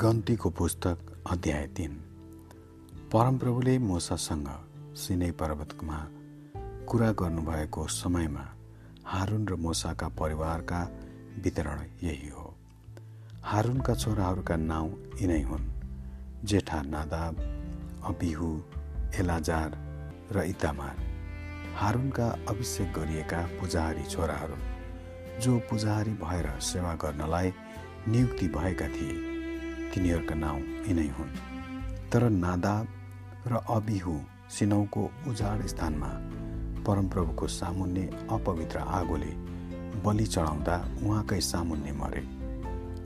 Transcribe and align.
गन्तीको 0.00 0.50
पुस्तक 0.50 0.98
अध्याय 1.30 1.66
तिन। 1.66 1.90
परमप्रभुले 3.12 3.78
मोसासँग 3.78 4.48
सिनै 4.96 5.30
पर्वतमा 5.30 5.98
कुरा 6.88 7.10
गर्नुभएको 7.12 7.86
समयमा 7.86 8.44
हारुन 9.04 9.48
र 9.48 9.54
मोसाका 9.54 10.08
परिवारका 10.08 10.80
वितरण 11.44 11.78
यही 12.02 12.28
हो। 12.28 12.56
हारुनका 13.44 13.94
छोराहरूका 13.94 14.56
नाउँ 14.56 14.90
यिनै 15.20 15.42
हुन् 15.42 15.70
जेठा 16.44 16.82
नादाब 16.82 17.34
अबिहु 18.04 18.50
एलाजार 19.18 19.78
र 20.32 20.42
इतामार। 20.42 20.96
हारुनका 21.76 22.26
अभिषेक 22.48 22.92
गरिएका 22.92 23.46
पुजाहारी 23.60 24.04
छोराहरू 24.04 24.56
जो 25.40 25.58
पुजाहारी 25.58 26.10
भएर 26.10 26.50
सेवा 26.60 26.94
गर्नलाई 26.94 27.52
नियुक्ति 28.08 28.48
भएका 28.48 28.88
थिए। 28.88 29.33
तिनीहरूका 29.94 30.34
नाउँ 30.34 30.60
यिनै 30.88 31.08
हुन्। 31.16 31.32
तर 32.10 32.22
नादाब 32.44 32.86
र 33.46 33.52
अबिहु 33.70 34.14
सिनौको 34.50 35.02
उजाड 35.28 35.66
स्थानमा 35.66 36.10
परमप्रभुको 36.86 37.46
सामुन्ने 37.48 38.04
अपवित्र 38.30 38.78
आगोले 38.98 39.32
बलि 40.04 40.26
चढाउँदा 40.26 40.76
उहाँकै 41.02 41.40
सामुन्ने 41.40 41.92
मरे 41.92 42.22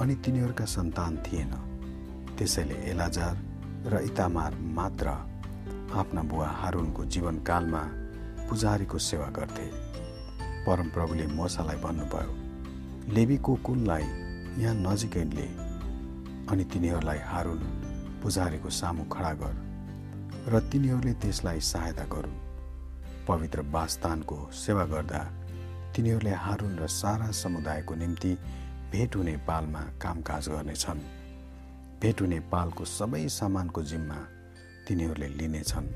अनि 0.01 0.15
तिनीहरूका 0.25 0.65
सन्तान 0.65 1.17
थिएन। 1.27 1.53
त्यसैले 2.37 2.77
एलाजार 2.91 3.35
र 3.87 4.03
इतामार 4.05 4.55
मात्र 4.77 5.09
आफ्ना 6.01 6.23
बुवा 6.23 6.49
हारुनको 6.61 7.05
जीवनकालमा 7.05 7.83
पुजारीको 8.49 8.99
सेवा 8.99 9.29
गर्थे। 9.37 9.67
परमप्रभुले 10.67 11.27
मोसालाई 11.37 11.77
भन्नुभयो 11.85 12.33
लेबीको 13.15 13.55
कुललाई 13.67 14.07
यहाँ 14.59 14.75
नजिकैले 14.77 15.47
अनि 16.51 16.65
तिनीहरूलाई 16.65 17.19
हारुन 17.25 17.59
पुजारीको 18.23 18.71
सामु 18.71 19.05
खडा 19.13 19.33
गर 19.41 19.55
र 20.53 20.61
तिनीहरूले 20.73 21.13
त्यसलाई 21.23 21.61
सहायता 21.61 22.05
गरून् 22.05 22.39
पवित्र 23.29 23.61
वासस्थानको 23.71 24.39
सेवा 24.57 24.85
गर्दा 24.85 25.21
तिनीहरूले 25.97 26.35
हारुन 26.45 26.79
र 26.79 26.87
सारा 26.87 27.31
समुदायको 27.41 27.95
निम्ति 27.95 28.33
भेट 28.93 29.17
हुने 29.17 29.37
पालमा 29.49 29.83
कामकाज 30.03 30.49
गर्नेछन्। 30.49 31.01
भेट 32.01 32.21
हुने 32.21 32.39
पालको 32.53 32.85
सबै 32.85 33.23
सामानको 33.29 33.83
जिम्मा 33.83 34.19
तिनीहरूले 34.89 35.29
लिनेछन् 35.29 35.89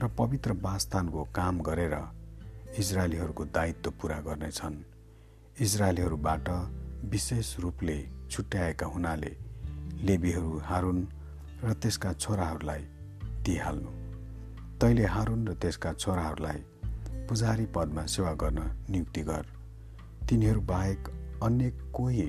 र 0.00 0.08
पवित्र 0.18 0.52
वासस्थानको 0.62 1.24
काम 1.34 1.60
गरेर 1.60 1.96
इजरायलीहरूको 2.78 3.44
दायित्व 3.56 3.90
पुरा 4.00 4.18
गर्नेछन्। 4.20 4.76
इजरायलीहरूबाट 5.60 6.48
विशेष 7.12 7.58
रूपले 7.60 7.98
छुट्याएका 8.30 8.86
हुनाले 8.86 9.32
लेबीहरू 10.04 10.58
हारुन 10.64 10.98
र 11.64 11.72
त्यसका 11.72 12.12
छोराहरूलाई 12.12 12.82
दिइहाल्नु 13.44 13.90
तैले 14.80 15.06
हारुन 15.06 15.48
र 15.48 15.54
त्यसका 15.54 15.92
छोराहरूलाई 15.92 16.60
पुजारी 17.28 17.66
पदमा 17.74 18.04
सेवा 18.06 18.32
गर्न 18.32 18.60
नियुक्ति 18.90 19.22
गर। 19.22 19.44
तिनीहरू 20.28 20.60
बाहेक 20.60 21.08
अन्य 21.42 21.70
कोही 21.94 22.28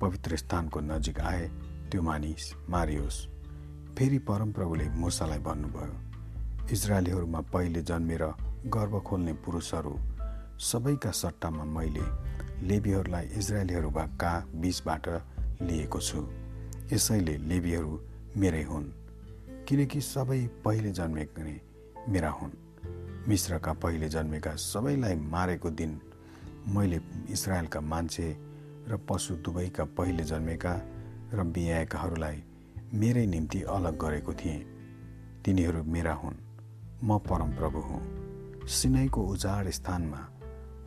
पवित्र 0.00 0.36
स्थानको 0.36 0.80
नजिक 0.80 1.20
आए 1.20 1.48
त्यो 1.90 2.02
मानिस 2.02 2.52
मारियोस्। 2.70 3.18
फेरि 3.96 4.18
परमप्रभुले 4.28 4.88
मुसालाई 4.96 5.38
भन्नुभयो 5.38 5.94
इजरायलीहरूमा 6.72 7.40
पहिले 7.52 7.82
जन्मेर 7.82 8.24
गर्व 8.66 9.00
खोल्ने 9.00 9.32
पुरुषहरू 9.44 9.94
सबैका 10.60 11.10
सट्टामा 11.12 11.64
मैले 11.76 12.06
लेबीहरूलाई 12.68 13.26
इजरायलीहरूका 13.38 14.32
बिचबाट 14.54 15.08
लिएको 15.62 16.00
छु। 16.00 16.20
यसैले 16.92 17.36
लेबीहरू 17.38 18.00
मेरै 18.36 18.62
हुन् 18.62 18.84
किनकि 19.68 20.00
सबै 20.00 20.46
पहिले 20.64 20.92
जन्मेका 20.92 21.42
मेरा 22.08 22.30
हुन्। 22.30 22.52
मिश्रका 23.28 23.72
पहिले 23.72 24.08
जन्मेका 24.08 24.56
सबैलाई 24.56 25.14
मारेको 25.14 25.70
दिन 25.70 26.00
मैले 26.68 27.00
इसरायलका 27.30 27.80
मान्छे 27.80 28.36
र 28.88 28.96
पशु 29.08 29.34
दुवैका 29.34 29.84
पहिले 29.84 30.24
जन्मेका 30.24 30.82
र 31.32 31.42
बिहाएकाहरूलाई 31.42 32.44
मेरै 32.94 33.26
निम्ति 33.26 33.62
अलग 33.62 33.98
गरेको 33.98 34.32
थिएँ। 34.32 34.60
तिनीहरू 35.44 35.84
मेरा 35.84 36.14
हुन्। 36.14 36.36
म 37.04 37.18
परमप्रभु 37.18 37.78
हुँ। 37.78 38.02
सिनैको 38.68 39.22
उजाड 39.22 39.70
स्थानमा 39.70 40.28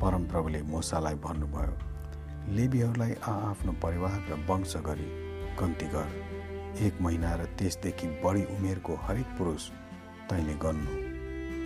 परमप्रभुले 0.02 0.62
मोसालाई 0.62 1.16
भन्नुभयो 1.16 2.54
लेबीहरूलाई 2.56 3.12
आआफ्नो 3.12 3.72
परिवार 3.72 4.20
र 4.30 4.46
वंश 4.50 4.78
गरी 4.78 5.25
गन्ती 5.60 5.86
गर 5.86 6.08
एक 6.84 7.02
महिना 7.02 7.36
र 7.36 7.46
त्यसदेखि 7.58 8.08
बढी 8.24 8.44
उमेरको 8.44 8.96
हरेक 8.96 9.26
पुरुष 9.38 9.70
तैँले 10.30 10.54
गर्नु। 10.54 10.94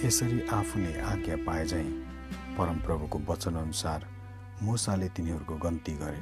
यसरी 0.06 0.42
आफूले 0.48 1.00
आज्ञा 1.02 1.36
पाए 1.36 1.66
झैँ 1.66 1.90
परमप्रभुको 2.58 3.20
वचनअनुसार 3.30 4.06
मुसाले 4.62 5.08
तिनीहरूको 5.10 5.56
गन्ती 5.56 5.94
गरे। 5.94 6.22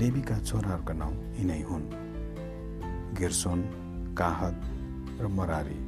लेबीका 0.00 0.38
छोराहरूका 0.38 0.94
नाउँ 0.94 1.14
यिनै 1.36 1.60
हुन्। 1.60 1.84
गेर्सोन 3.18 3.60
काहद 4.18 4.56
र 5.20 5.26
मरारी। 5.28 5.78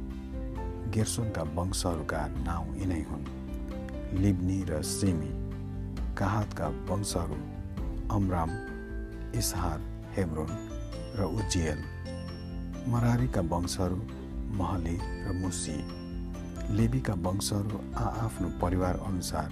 गेर्सोनका 0.91 1.43
वंशहरूका 1.55 2.27
नाउँ 2.27 2.77
यिनै 2.77 3.01
हुन्। 3.01 3.25
लिब्नी 4.21 4.63
र 4.69 4.81
सेमी। 4.81 5.31
काहदका 6.17 6.67
वंशहरू 6.89 7.41
अमराम 8.15 8.51
इसहार 9.35 9.79
हेब्रोन 10.17 10.74
र 11.15 11.23
उज्जियल 11.23 11.79
मरारीका 12.87 13.41
वंशहरू 13.41 13.95
महले 14.55 14.95
र 15.25 15.33
मुसी 15.33 15.77
लेबीका 16.75 17.13
वंशहरू 17.13 17.77
आआफ्नो 17.97 18.49
परिवार 18.61 18.95
अनुसार 18.99 19.51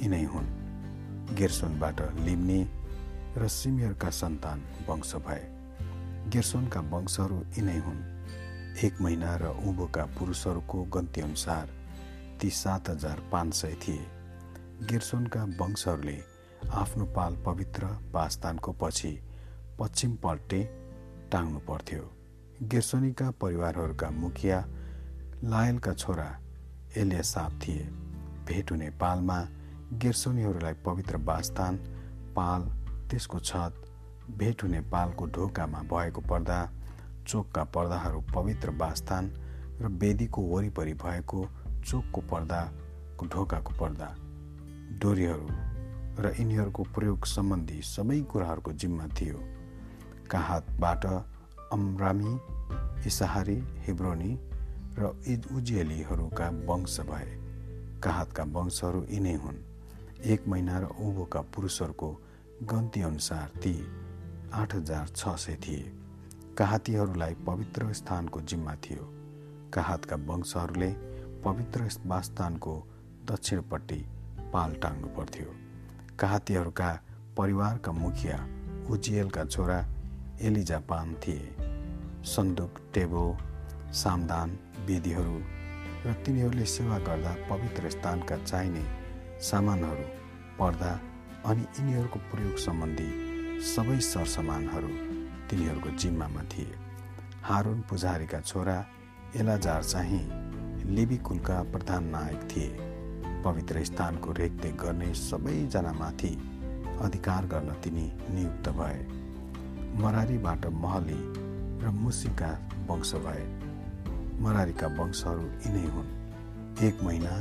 यिनै 0.00 0.24
हुन्। 0.24 0.48
गेर्सोनबाट 1.34 2.00
लिम्ने 2.20 2.60
र 3.36 3.48
सिमियरका 3.48 4.10
सन्तान 4.10 4.62
वंश 4.88 5.14
भए। 5.16 5.44
गेर्सोनका 6.28 6.80
वंशहरू 6.80 7.38
यिनै 7.58 7.78
हुन्। 7.78 8.00
एक 8.84 9.00
महिना 9.00 9.36
र 9.36 9.44
उँभोका 9.44 10.04
पुरुषहरूको 10.04 10.82
गन्तीअनुसार 10.84 11.68
ती 12.40 12.50
सात 12.50 12.88
हजार 12.88 13.22
पाँच 13.32 13.54
सय 13.54 13.74
थिए। 13.82 14.06
गेर्सोनका 14.90 15.44
वंशहरूले 15.44 16.18
आफ्नो 16.72 17.04
पाल 17.06 17.36
पवित्र 17.36 17.86
वासस्थानको 18.12 18.72
पछि 18.72 19.12
पश्चिमपट्टि 19.78 20.81
टाङ्नु 21.32 21.58
पर्थ्यो। 21.58 22.02
गेर्सोनीका 22.62 23.30
परिवारहरूका 23.30 24.10
मुखिया 24.10 24.58
लायलका 25.44 25.92
छोरा 25.92 26.28
एलियासाप 26.96 27.52
थिए। 27.62 27.84
भेट 28.46 28.70
हुने 28.70 28.90
पालमा 28.90 29.38
गेर्सोनीहरूलाई 29.92 30.74
पवित्र 30.84 31.16
वासस्थान 31.16 31.76
पाल 32.36 32.62
त्यसको 33.10 33.38
छत 33.38 33.74
भेट 34.38 34.62
हुने 34.62 34.80
पालको 34.80 35.26
ढोकामा 35.26 35.80
भएको 35.82 36.20
पर्दा 36.20 36.58
चोकका 37.28 37.64
पर्दाहरू 37.64 38.20
पवित्र 38.34 38.70
वासस्थान 38.70 39.24
र 39.80 39.86
वेदीको 39.86 40.42
वरिपरि 40.42 40.94
भएको 40.94 41.48
चोकको 41.84 42.20
पर्दाको 42.20 43.26
ढोकाको 43.26 43.72
पर्दा। 43.80 44.08
डोरीहरू 44.98 45.48
र 46.22 46.34
यिनीहरूको 46.40 46.82
प्रयोग 46.94 47.24
सम्बन्धी 47.26 47.80
सबै 47.82 48.20
कुराहरूको 48.20 48.72
जिम्मा 48.72 49.06
थियो। 49.06 49.61
काहातबाट 50.32 51.06
अमरामी 51.72 52.40
इसाहारी 53.06 53.56
हिब्रोनी 53.56 54.38
र 54.98 55.22
इद 55.26 55.46
उजियलीहरूका 55.52 56.48
वंश 56.48 57.00
भए। 57.00 57.30
काहातका 58.02 58.44
वंशहरू 58.44 59.06
यिनै 59.10 59.34
हुन्। 59.34 59.56
एक 60.24 60.48
महिना 60.48 60.78
र 60.78 60.84
उँभोका 60.84 61.40
पुरुषहरूको 61.40 62.20
गन्ती 62.62 63.02
अनुसार 63.02 63.48
ती 63.48 63.74
आठ 64.54 64.74
हजार 64.74 65.08
छ 65.08 65.28
सय 65.28 65.54
थिए। 65.54 65.92
काहातीहरूलाई 66.58 67.34
पवित्र 67.34 67.92
स्थानको 67.92 68.40
जिम्मा 68.40 68.74
थियो। 68.74 69.04
काहातका 69.74 70.16
वंशहरूले 70.16 70.92
पवित्र 71.44 71.88
वासस्थानको 72.06 72.86
दक्षिणपट्टि 73.24 74.04
पाल 74.52 74.74
टाङ्नु 74.74 75.08
पर्थ्यो। 75.08 75.54
काहातीहरूका 76.18 77.00
परिवारका 77.36 77.92
मुखिया 77.92 78.38
उजियलका 78.90 79.44
छोरा 79.44 80.01
एलिजापान 80.42 81.14
थिए। 81.14 81.54
सन्दुक 82.24 82.78
टेबल 82.94 83.28
सामदान 83.92 84.58
वेदीहरू 84.86 85.38
र 86.06 86.12
तिनीहरूले 86.26 86.64
सेवा 86.66 86.98
गर्दा 86.98 87.32
पवित्र 87.50 87.90
स्थानका 87.90 88.36
चाहिने 88.36 88.84
सामानहरू 89.40 90.06
पर्दा 90.58 90.92
अनि 91.46 91.62
यिनीहरूको 91.78 92.18
प्रयोग 92.32 92.56
सम्बन्धी 92.56 93.08
सबै 93.62 93.98
सरसामानहरू 94.00 94.88
तिनीहरूको 95.50 95.90
जिम्मामा 95.96 96.42
थिए। 96.42 96.74
हारुन 97.42 97.80
पुजारीका 97.80 98.40
छोरा 98.40 98.78
एलाजार 99.36 99.82
चाहिँ 99.84 100.24
लिबी 100.90 101.16
कुलका 101.16 101.62
प्रधान 101.62 102.04
नायक 102.04 102.42
थिए। 102.50 102.70
पवित्र 103.44 103.84
स्थानको 103.84 104.32
रेखदेख 104.32 104.74
गर्ने 104.74 105.14
सबैजनामाथि 105.14 106.36
अधिकार 107.02 107.46
गर्न 107.46 107.70
तिनी 107.84 108.12
नियुक्त 108.30 108.68
भए। 108.68 109.21
मरारीबाट 109.92 110.66
महली 110.66 111.18
र 111.84 111.90
मुसीका 111.90 112.48
वंश 112.86 113.14
भए। 113.14 113.44
मरारीका 114.40 114.86
वंशहरू 114.86 115.42
यिनै 115.42 115.88
हुन्। 115.88 116.08
एक 116.84 117.02
महिना 117.02 117.32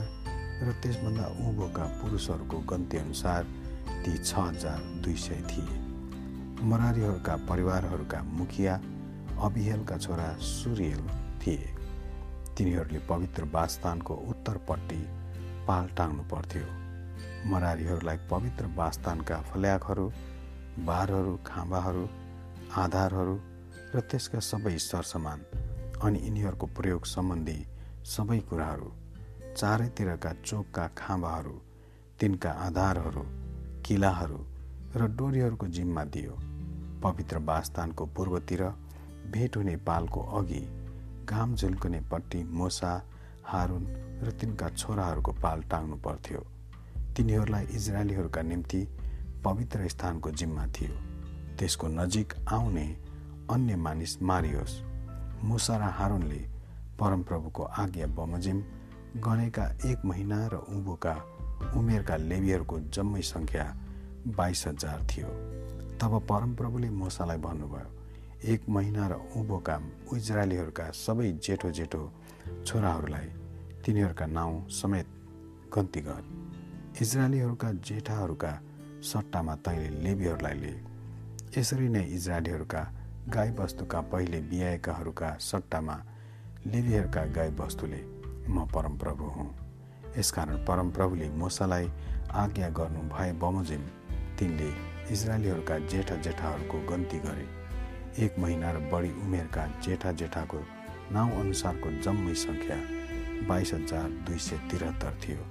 र 0.62 0.72
त्यसभन्दा 0.72 1.26
उँभोका 1.26 1.84
पुरुषहरूको 1.84 2.58
गन्तीअनुसार 2.60 3.44
ती 4.06 4.18
छ 4.18 4.34
हजार 4.36 4.80
दुई 5.04 5.16
सय 5.16 5.36
थिए। 5.36 5.80
मरारीहरूका 6.64 7.36
परिवारहरूका 7.36 8.24
मुखिया 8.24 8.76
अबिहेलका 9.42 9.98
छोरा 9.98 10.34
सुरियल 10.34 11.08
थिए। 11.42 11.76
तिनीहरूले 12.58 13.00
पवित्र 13.00 13.44
वासस्थानको 13.44 14.14
उत्तरपट्टि 14.14 15.02
पाल 15.68 15.88
टाङ्नु 15.98 16.24
पर्थ्यो। 16.24 16.68
मरारीहरूलाई 17.50 18.18
पवित्र 18.32 18.66
वासस्थानका 18.66 19.42
फल्याकहरू 19.42 20.12
बारहरू 20.80 21.40
खाँबाहरू 21.46 22.08
आधारहरू 22.72 23.34
र 23.96 24.00
त्यसका 24.00 24.40
सबै 24.40 24.78
सरसामान 24.78 25.40
अनि 26.04 26.20
यिनीहरूको 26.20 26.68
प्रयोग 26.68 27.06
सम्बन्धी 27.06 27.56
सबै 28.06 28.40
कुराहरू 28.40 28.92
चारैतिरका 29.58 30.32
चोकका 30.46 30.88
खाँबाहरू 30.98 31.56
तिनका 32.20 32.52
आधारहरू 32.68 33.24
किलाहरू 33.86 34.40
र 34.96 35.08
डोरीहरूको 35.18 35.68
जिम्मा 35.68 36.04
दियो। 36.06 36.40
पवित्र 37.04 37.38
वासस्थानको 37.44 38.06
पूर्वतिर 38.06 38.64
भेट 39.32 39.58
हुने 39.58 39.76
पालको 39.76 40.22
अघि 40.40 40.64
घाम 41.26 41.56
झुल्कुनेपट्टि 41.56 42.44
मोसा 42.44 42.96
हारुन 43.44 43.86
र 44.24 44.32
तिनका 44.32 44.70
छोराहरूको 44.70 45.32
पाल 45.44 45.62
टाङ्नु 45.72 45.96
पर्थ्यो। 45.98 46.48
तिनीहरूलाई 47.18 47.66
इजरायलीहरूका 47.76 48.42
निम्ति 48.42 48.88
पवित्र 49.44 49.88
स्थानको 49.88 50.32
जिम्मा 50.32 50.68
थियो। 50.68 51.11
त्यसको 51.62 51.88
नजिक 51.88 52.34
आउने 52.50 52.86
अन्य 53.54 53.76
मानिस 53.78 54.22
मारियोस्। 54.22 54.74
मुसा 55.46 55.78
र 55.78 55.84
हारुनले 55.94 56.42
परमप्रभुको 57.00 57.64
आज्ञा 57.64 58.08
बमोजिम 58.18 58.60
गणेका 59.22 59.66
एक 59.86 60.06
महिना 60.06 60.40
र 60.48 60.56
उँभोका 60.70 61.14
उमेरका 61.78 62.16
लेबीहरूको 62.18 62.80
जम्मै 62.90 63.22
सङ्ख्या 63.22 63.66
बाइस 64.38 64.68
हजार 64.68 65.06
थियो। 65.06 65.28
तब 66.02 66.20
परमप्रभुले 66.30 66.90
मुसालाई 66.90 67.38
भन्नुभयो 67.38 67.90
एक 68.54 68.70
महिना 68.70 69.08
र 69.08 69.14
उँभोका 69.38 69.76
इजरायलीहरूका 70.18 70.86
सबै 70.98 71.32
जेठो 71.46 71.72
जेठो 71.72 72.04
छोराहरूलाई 72.66 73.28
तिनीहरूका 73.86 74.26
नाउँ 74.28 74.70
समेत 74.72 75.08
गन्ती 75.74 76.02
गर। 76.02 76.24
इजरायलीहरूका 77.02 77.72
जेठाहरूका 77.72 78.52
सट्टामा 79.04 79.56
तैँले 79.56 79.90
लेबीहरूलाई 80.04 80.54
लिए 80.54 80.91
यसरी 81.58 81.88
नै 81.90 82.02
इजरायलीहरूका 82.08 82.82
गाईबस्तुका 83.30 84.00
पहिले 84.02 84.40
बिहाएकाहरूका 84.42 85.30
सट्टामा 85.42 85.96
लेबीहरूका 86.66 87.24
गाईबस्तुले 87.38 88.00
म 88.48 88.66
परमप्रभु 88.76 89.26
हुँ। 89.30 89.50
यसकारण 90.18 90.64
परमप्रभुले 90.66 91.28
मोसालाई 91.36 91.90
आज्ञा 92.34 92.70
गर्नु 92.70 93.02
भए 93.10 93.32
बमोजिम 93.34 93.84
तिनले 94.40 94.70
इजरायलीहरूका 95.12 95.78
जेठा 95.92 96.16
जेठाहरूको 96.16 96.78
गन्ती 96.88 97.20
गरे। 97.20 97.46
एक 98.26 98.40
महिना 98.40 98.72
र 98.72 98.78
बढी 98.88 99.12
उमेरका 99.20 99.68
जेठा 99.84 100.12
जेठाको 100.14 100.64
नाउँ 101.12 101.40
अनुसारको 101.42 101.92
जम्मै 102.02 102.36
सङ्ख्या 102.46 102.80
बाइस 103.48 103.74
हजार 103.74 104.10
दुई 104.24 104.40
सय 104.40 104.58
त्रिहत्तर 104.70 105.20
थियो। 105.20 105.44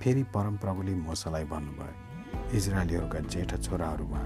फेरि 0.00 0.22
परमप्रभुले 0.34 0.94
मोसालाई 1.00 1.44
भन्नुभयो 1.48 2.56
इजरायलीहरूका 2.56 3.20
जेठा 3.32 3.56
छोराहरूमा 3.56 4.22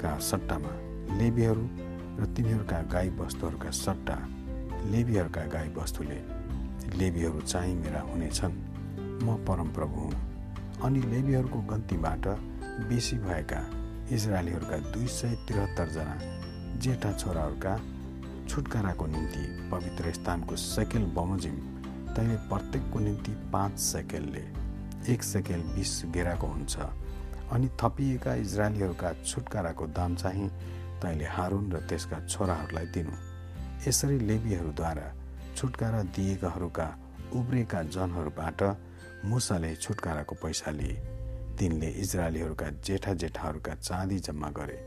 का 0.00 0.18
सट्टामा 0.18 0.72
लेबीहरू 1.18 1.68
र 2.18 2.26
तिनीहरूका 2.36 2.80
गाई 2.92 3.10
बस्तुहरूका 3.10 3.70
सट्टा 3.70 4.16
लेबीहरूका 4.90 5.44
गाई 5.46 5.68
बस्तुले 5.68 6.20
लेबीहरू 6.98 7.40
चाहिँ 7.40 7.74
मेरा 7.76 8.00
हुनेछन्। 8.00 8.54
म 9.22 9.36
परमप्रभु 9.48 10.00
हुँ। 10.00 10.80
अनि 10.84 11.00
लेबीहरूको 11.02 11.58
गन्तीबाट 11.60 12.26
बेसी 12.88 13.16
भएका 13.18 13.60
इजरायलीहरूका 14.12 14.76
दुई 14.92 15.06
सय 15.06 15.34
त्रिहत्तरजना 15.48 16.16
जेठा 16.78 17.12
छोराहरूका 17.12 17.72
छुटकाराको 18.48 19.06
निम्ति 19.06 19.44
पवित्र 19.70 20.12
स्थानको 20.12 20.56
सेकेल 20.56 21.04
बमोजिम 21.16 21.56
तैँले 22.14 22.36
प्रत्येकको 22.48 22.98
निम्ति 22.98 23.32
पाँच 23.52 23.78
सेकेलले 23.78 24.44
एक 25.12 25.22
सेकेल 25.22 25.60
बिस 25.74 26.02
गेराको 26.06 26.46
हुन्छ। 26.46 26.76
अनि 27.52 27.68
थपिएका 27.80 28.34
इजरायलीहरूका 28.34 29.12
छुटकाराको 29.24 29.86
दाम 29.86 30.14
चाहिँ 30.16 30.48
तैँले 31.02 31.24
हारुन 31.26 31.72
र 31.72 31.80
त्यसका 31.88 32.18
छोराहरूलाई 32.26 32.86
दिनु। 32.86 33.14
यसरी 33.86 34.18
लेबीहरूद्वारा 34.18 35.06
छुटकारा 35.56 36.02
दिएकाहरूका 36.16 36.86
उब्रेका 37.34 37.82
जनहरूबाट 37.84 38.62
मुसाले 39.24 39.74
छुटकाराको 39.76 40.34
पैसा 40.42 40.70
लिए। 40.70 40.96
तिनले 41.58 41.88
इजरायलीहरूका 42.02 42.68
जेठा 42.84 43.12
जेठाहरूका 43.14 43.74
चाँदी 43.74 44.18
जम्मा 44.18 44.50
गरे 44.50 44.78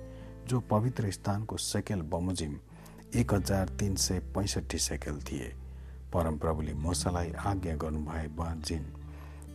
जो 0.48 0.60
पवित्र 0.60 1.12
स्थानको 1.12 1.58
सेकेल 1.58 2.02
बमोजिम 2.12 2.58
एक 3.16 3.34
हजार 3.34 3.70
तिन 3.70 3.96
सय 3.96 4.20
पैँसठी 4.36 4.78
सेकेल 4.80 5.22
थिए। 5.22 5.54
परमप्रभुले 6.14 6.74
मोसालाई 6.74 7.32
आज्ञा 7.46 7.76
गर्नुभए 7.76 8.28
बजिन 8.38 8.84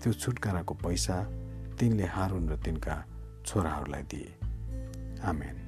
त्यो 0.03 0.13
छुटकाराको 0.13 0.75
पैसा 0.75 1.17
तिनले 1.79 2.07
हारुन 2.07 2.49
र 2.49 2.57
तिनका 2.57 2.95
छोराहरूलाई 3.47 4.03
दिए। 4.03 4.31
आमेन। 5.23 5.64